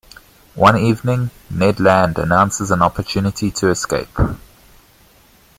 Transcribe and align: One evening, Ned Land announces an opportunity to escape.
One 0.55 0.77
evening, 0.77 1.29
Ned 1.51 1.79
Land 1.79 2.17
announces 2.17 2.71
an 2.71 2.81
opportunity 2.81 3.51
to 3.51 3.69
escape. 3.69 4.17